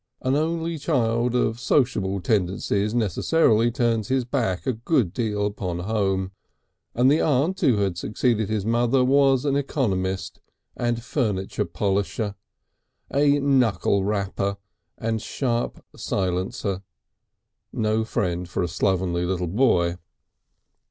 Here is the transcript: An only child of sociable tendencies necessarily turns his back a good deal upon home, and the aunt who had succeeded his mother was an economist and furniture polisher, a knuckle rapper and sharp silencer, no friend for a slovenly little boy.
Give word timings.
An 0.23 0.35
only 0.35 0.79
child 0.79 1.35
of 1.35 1.59
sociable 1.59 2.19
tendencies 2.21 2.95
necessarily 2.95 3.69
turns 3.69 4.07
his 4.07 4.25
back 4.25 4.65
a 4.65 4.73
good 4.73 5.13
deal 5.13 5.45
upon 5.45 5.77
home, 5.77 6.31
and 6.95 7.07
the 7.11 7.21
aunt 7.21 7.59
who 7.61 7.77
had 7.77 7.99
succeeded 7.99 8.49
his 8.49 8.65
mother 8.65 9.05
was 9.05 9.45
an 9.45 9.55
economist 9.55 10.41
and 10.75 11.03
furniture 11.03 11.65
polisher, 11.65 12.33
a 13.13 13.37
knuckle 13.37 14.03
rapper 14.03 14.57
and 14.97 15.21
sharp 15.21 15.85
silencer, 15.95 16.81
no 17.71 18.03
friend 18.03 18.49
for 18.49 18.63
a 18.63 18.67
slovenly 18.67 19.23
little 19.23 19.45
boy. 19.45 19.97